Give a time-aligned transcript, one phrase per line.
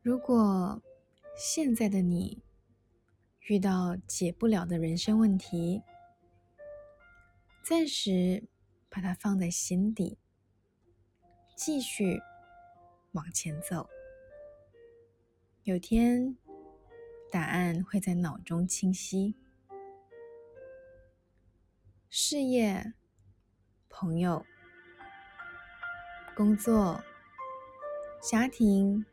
[0.00, 0.80] 如果
[1.36, 2.42] 现在的你
[3.48, 5.82] 遇到解不了的人生问题，
[7.64, 8.48] 暂时
[8.88, 10.18] 把它放在心底，
[11.56, 12.20] 继续
[13.12, 13.88] 往前走。
[15.64, 16.36] 有天，
[17.30, 19.34] 答案会在脑中清晰。
[22.08, 22.94] 事业、
[23.90, 24.46] 朋友、
[26.34, 27.02] 工作、
[28.22, 29.04] 家庭、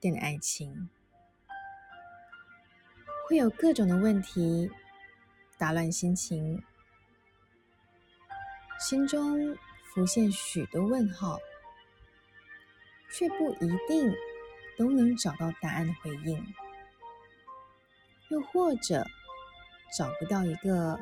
[0.00, 0.88] 跟爱情，
[3.28, 4.70] 会有各种的问题
[5.58, 6.62] 打乱心情，
[8.78, 9.56] 心中
[9.92, 11.38] 浮现许多问号，
[13.10, 14.12] 却不一定
[14.78, 16.54] 都能找到答案的回应，
[18.30, 19.06] 又或者
[19.96, 20.98] 找不到一个。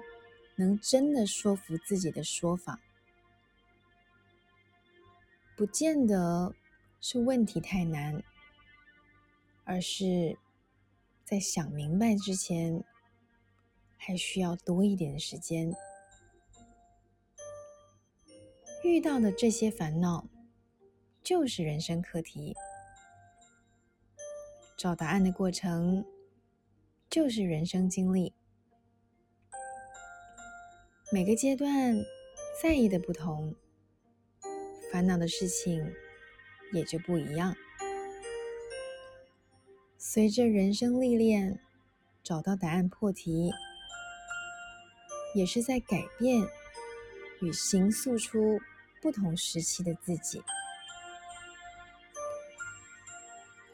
[0.61, 2.81] 能真的说服自己的说法，
[5.55, 6.53] 不见得
[7.01, 8.25] 是问题太难，
[9.69, 10.39] 而是
[11.25, 12.83] 在想明白之前，
[13.99, 15.71] 还需要多一点时间。
[18.83, 20.27] 遇到的这些烦恼，
[21.23, 22.57] 就是人生课题。
[24.79, 26.03] 找答案的过程，
[27.11, 28.33] 就是人生经历。
[31.13, 31.95] 每个阶段
[32.63, 33.55] 在意的不同，
[34.91, 35.95] 烦恼的事情
[36.73, 37.55] 也就不一样。
[40.01, 41.59] 随着人生历练，
[42.23, 43.51] 找到答案破题，
[45.35, 46.41] 也是在改变
[47.41, 48.61] 与形塑出
[49.03, 50.41] 不同时期的自己。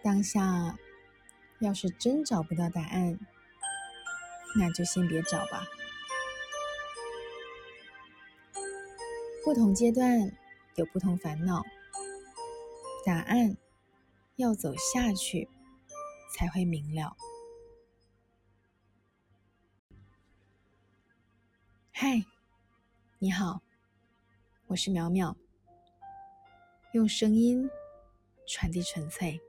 [0.03, 0.79] 当下
[1.59, 3.19] 要是真找不到答案，
[4.59, 5.67] 那就先别找吧。
[9.45, 10.33] 不同阶段
[10.77, 11.63] 有不同烦恼，
[13.05, 13.59] 答案
[14.37, 15.51] 要走下去
[16.35, 17.17] 才会明了。
[21.93, 22.25] 嗨，
[23.21, 23.63] 你好，
[24.67, 25.37] 我是淼淼，
[26.93, 27.71] 用声音
[28.49, 29.41] 传递纯粹。